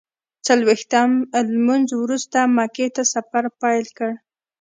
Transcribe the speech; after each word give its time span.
څلویښتم 0.45 1.09
لمونځ 1.53 1.89
وروسته 2.03 2.39
مکې 2.55 2.87
ته 2.95 3.03
سفر 3.13 3.43
پیل 3.61 3.85
کړ. 3.97 4.11